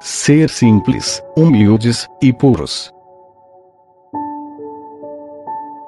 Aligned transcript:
ser 0.00 0.50
simples, 0.50 1.22
humildes 1.36 2.06
e 2.22 2.32
puros. 2.32 2.92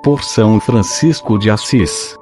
Por 0.02 0.22
São 0.22 0.58
Francisco 0.60 1.38
de 1.38 1.50
Assis. 1.50 2.16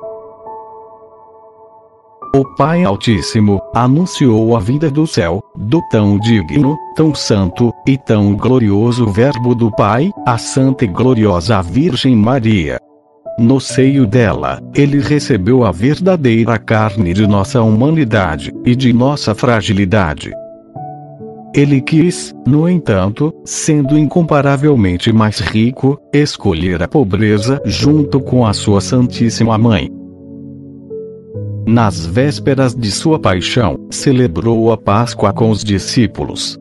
O 2.34 2.44
Pai 2.56 2.84
Altíssimo 2.84 3.62
anunciou 3.74 4.56
a 4.56 4.60
vida 4.60 4.90
do 4.90 5.06
céu, 5.06 5.42
do 5.54 5.80
tão 5.88 6.18
digno, 6.18 6.76
tão 6.94 7.14
santo 7.14 7.72
e 7.86 7.96
tão 7.96 8.34
glorioso 8.34 9.06
Verbo 9.06 9.54
do 9.54 9.70
Pai, 9.70 10.10
a 10.26 10.36
Santa 10.36 10.84
e 10.84 10.88
Gloriosa 10.88 11.62
Virgem 11.62 12.14
Maria. 12.14 12.78
No 13.38 13.60
seio 13.60 14.06
dela, 14.06 14.60
ele 14.74 14.98
recebeu 14.98 15.64
a 15.64 15.70
verdadeira 15.70 16.58
carne 16.58 17.14
de 17.14 17.26
nossa 17.26 17.62
humanidade 17.62 18.52
e 18.64 18.74
de 18.74 18.92
nossa 18.92 19.34
fragilidade. 19.34 20.32
Ele 21.56 21.80
quis, 21.80 22.34
no 22.46 22.68
entanto, 22.68 23.32
sendo 23.42 23.96
incomparavelmente 23.98 25.10
mais 25.10 25.38
rico, 25.40 25.98
escolher 26.12 26.82
a 26.82 26.86
pobreza 26.86 27.58
junto 27.64 28.20
com 28.20 28.44
a 28.44 28.52
sua 28.52 28.82
Santíssima 28.82 29.56
Mãe. 29.56 29.90
Nas 31.66 32.04
vésperas 32.04 32.74
de 32.74 32.92
sua 32.92 33.18
paixão, 33.18 33.78
celebrou 33.90 34.70
a 34.70 34.76
Páscoa 34.76 35.32
com 35.32 35.48
os 35.48 35.64
discípulos. 35.64 36.58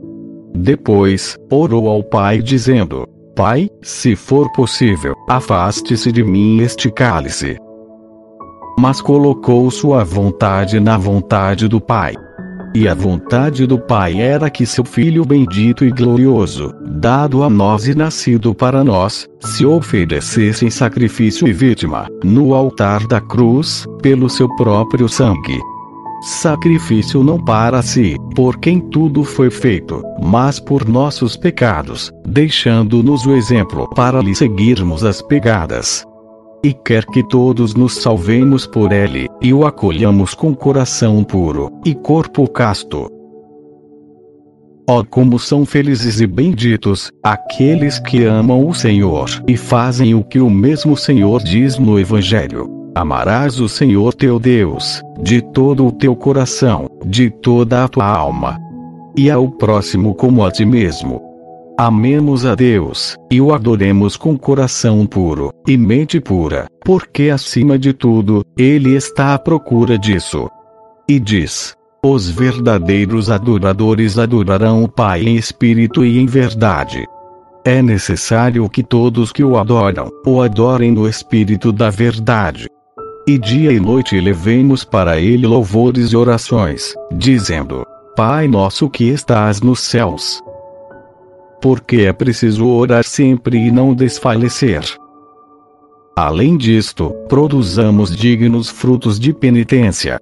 Depois, 0.55 1.37
orou 1.51 1.89
ao 1.89 2.01
Pai 2.01 2.41
dizendo: 2.41 3.05
Pai, 3.35 3.69
se 3.81 4.15
for 4.15 4.49
possível, 4.53 5.13
afaste-se 5.27 6.09
de 6.09 6.23
mim 6.23 6.61
este 6.61 6.89
cálice. 6.89 7.57
Mas 8.79 9.01
colocou 9.01 9.69
sua 9.69 10.05
vontade 10.05 10.79
na 10.79 10.97
vontade 10.97 11.67
do 11.67 11.81
Pai. 11.81 12.13
E 12.75 12.89
a 12.89 12.93
vontade 12.93 13.65
do 13.65 13.79
Pai 13.79 14.19
era 14.19 14.49
que 14.49 14.65
seu 14.65 14.83
Filho 14.83 15.23
bendito 15.23 15.85
e 15.85 15.91
glorioso, 15.91 16.73
dado 16.85 17.41
a 17.41 17.49
nós 17.49 17.87
e 17.87 17.95
nascido 17.95 18.53
para 18.53 18.83
nós, 18.83 19.27
se 19.39 19.65
oferecesse 19.65 20.65
em 20.65 20.69
sacrifício 20.69 21.47
e 21.47 21.53
vítima, 21.53 22.07
no 22.21 22.53
altar 22.53 23.07
da 23.07 23.21
cruz, 23.21 23.85
pelo 24.01 24.29
seu 24.29 24.53
próprio 24.57 25.07
sangue 25.07 25.57
sacrifício 26.25 27.23
não 27.23 27.37
para 27.37 27.83
si, 27.83 28.17
por 28.35 28.57
quem 28.57 28.79
tudo 28.79 29.23
foi 29.23 29.51
feito, 29.51 30.01
mas 30.23 30.59
por 30.59 30.87
nossos 30.87 31.37
pecados, 31.37 32.11
deixando-nos 32.25 33.27
o 33.27 33.35
exemplo 33.35 33.87
para 33.89 34.21
lhe 34.21 34.33
seguirmos 34.33 35.03
as 35.03 35.21
pegadas. 35.21 36.03
E 36.65 36.73
quer 36.73 37.05
que 37.05 37.21
todos 37.21 37.75
nos 37.75 37.93
salvemos 37.93 38.65
por 38.65 38.91
ele, 38.91 39.29
e 39.39 39.53
o 39.53 39.67
acolhamos 39.67 40.33
com 40.33 40.55
coração 40.55 41.23
puro, 41.23 41.71
e 41.85 41.93
corpo 41.93 42.47
casto. 42.47 43.07
Oh, 44.89 45.05
como 45.05 45.37
são 45.37 45.63
felizes 45.63 46.19
e 46.19 46.25
benditos 46.25 47.11
aqueles 47.21 47.99
que 47.99 48.23
amam 48.23 48.67
o 48.67 48.73
Senhor 48.73 49.29
e 49.47 49.55
fazem 49.55 50.15
o 50.15 50.23
que 50.23 50.39
o 50.39 50.49
mesmo 50.49 50.97
Senhor 50.97 51.43
diz 51.43 51.77
no 51.77 51.99
Evangelho. 51.99 52.67
Amarás 52.95 53.59
o 53.59 53.69
Senhor 53.69 54.15
teu 54.15 54.39
Deus, 54.39 55.03
de 55.21 55.43
todo 55.43 55.85
o 55.85 55.91
teu 55.91 56.15
coração, 56.15 56.89
de 57.05 57.29
toda 57.29 57.83
a 57.83 57.87
tua 57.87 58.07
alma. 58.07 58.57
E 59.15 59.29
ao 59.29 59.51
próximo 59.51 60.15
como 60.15 60.43
a 60.43 60.51
ti 60.51 60.65
mesmo. 60.65 61.24
Amemos 61.77 62.45
a 62.45 62.55
Deus, 62.55 63.17
e 63.29 63.41
o 63.41 63.53
adoremos 63.53 64.15
com 64.15 64.37
coração 64.37 65.05
puro, 65.05 65.51
e 65.67 65.75
mente 65.75 66.21
pura, 66.21 66.67
porque 66.85 67.23
acima 67.23 67.77
de 67.77 67.91
tudo, 67.91 68.45
Ele 68.57 68.95
está 68.95 69.33
à 69.33 69.39
procura 69.39 69.99
disso. 69.99 70.49
E 71.05 71.19
diz: 71.19 71.75
Os 72.01 72.29
verdadeiros 72.29 73.29
adoradores 73.29 74.17
adorarão 74.17 74.85
o 74.85 74.87
Pai 74.87 75.23
em 75.23 75.35
espírito 75.35 76.05
e 76.05 76.17
em 76.17 76.25
verdade. 76.25 77.05
É 77.65 77.81
necessário 77.81 78.69
que 78.69 78.81
todos 78.81 79.33
que 79.33 79.43
o 79.43 79.57
adoram, 79.57 80.09
o 80.25 80.41
adorem 80.41 80.91
no 80.91 81.09
espírito 81.09 81.73
da 81.73 81.89
verdade. 81.89 82.69
E 83.27 83.37
dia 83.37 83.73
e 83.73 83.81
noite 83.81 84.17
levemos 84.21 84.85
para 84.85 85.19
ele 85.19 85.45
louvores 85.45 86.13
e 86.13 86.15
orações, 86.15 86.93
dizendo: 87.11 87.85
Pai 88.15 88.47
nosso 88.47 88.89
que 88.89 89.09
estás 89.09 89.59
nos 89.59 89.81
céus. 89.81 90.41
Porque 91.61 92.01
é 92.01 92.13
preciso 92.13 92.67
orar 92.67 93.03
sempre 93.03 93.57
e 93.57 93.71
não 93.71 93.93
desfalecer. 93.93 94.83
Além 96.17 96.55
disto, 96.55 97.13
produzamos 97.27 98.15
dignos 98.15 98.69
frutos 98.69 99.19
de 99.19 99.33
penitência. 99.33 100.19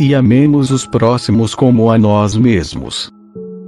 E 0.00 0.14
amemos 0.14 0.70
os 0.70 0.86
próximos 0.86 1.54
como 1.54 1.90
a 1.90 1.98
nós 1.98 2.36
mesmos. 2.36 3.10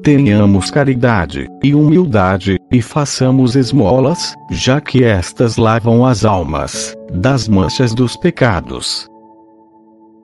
Tenhamos 0.03 0.71
caridade 0.71 1.47
e 1.63 1.75
humildade, 1.75 2.57
e 2.73 2.81
façamos 2.81 3.57
esmolas, 3.57 4.35
já 4.51 4.81
que 4.81 5.05
estas 5.05 5.57
lavam 5.57 6.07
as 6.07 6.25
almas 6.25 6.97
das 7.13 7.49
manchas 7.49 7.93
dos 7.95 8.17
pecados. 8.17 9.07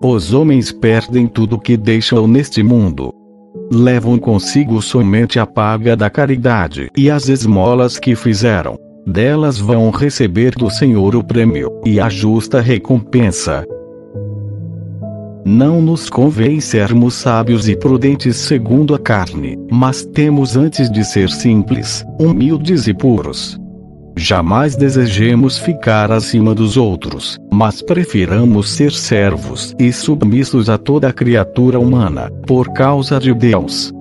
Os 0.03 0.33
homens 0.33 0.72
perdem 0.72 1.27
tudo 1.27 1.59
que 1.59 1.77
deixam 1.77 2.27
neste 2.27 2.62
mundo. 2.62 3.12
Levam 3.70 4.19
consigo 4.19 4.82
somente 4.82 5.38
a 5.38 5.47
paga 5.47 5.97
da 5.97 6.10
caridade 6.10 6.91
e 6.97 7.10
as 7.10 7.28
esmolas 7.28 7.98
que 7.98 8.16
fizeram. 8.16 8.78
Delas 9.06 9.59
vão 9.59 9.91
receber 9.91 10.54
do 10.54 10.70
Senhor 10.70 11.15
o 11.15 11.22
prêmio 11.22 11.70
e 11.84 12.00
a 12.00 12.09
justa 12.09 12.60
recompensa. 12.60 13.65
Não 15.44 15.82
nos 15.82 16.09
convém 16.09 16.59
sermos 16.59 17.15
sábios 17.15 17.69
e 17.69 17.76
prudentes 17.76 18.37
segundo 18.37 18.94
a 18.94 18.98
carne, 18.98 19.59
mas 19.71 20.04
temos 20.04 20.56
antes 20.56 20.91
de 20.91 21.04
ser 21.04 21.28
simples, 21.28 22.04
humildes 22.19 22.86
e 22.86 22.94
puros. 22.94 23.60
Jamais 24.16 24.76
desejemos 24.76 25.58
ficar 25.58 26.12
acima 26.12 26.54
dos 26.54 26.76
outros, 26.76 27.38
mas 27.52 27.82
prefiramos 27.82 28.70
ser 28.70 28.92
servos 28.92 29.75
e 29.78 29.92
submissos 29.92 30.70
a 30.70 30.78
toda 30.78 31.12
criatura 31.12 31.78
humana, 31.78 32.30
por 32.47 32.72
causa 32.72 33.19
de 33.19 33.34
Deus. 33.34 33.92